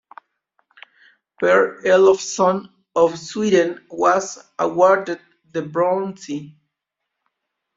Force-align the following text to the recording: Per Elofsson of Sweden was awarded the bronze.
Per 1.39 1.81
Elofsson 1.85 2.67
of 2.95 3.19
Sweden 3.19 3.85
was 3.91 4.43
awarded 4.57 5.21
the 5.51 5.61
bronze. 5.61 6.27